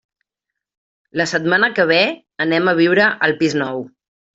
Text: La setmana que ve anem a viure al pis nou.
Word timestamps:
La 1.21 1.27
setmana 1.33 1.71
que 1.77 1.87
ve 1.95 2.01
anem 2.49 2.75
a 2.75 2.77
viure 2.85 3.15
al 3.31 3.41
pis 3.45 3.61
nou. 3.65 3.89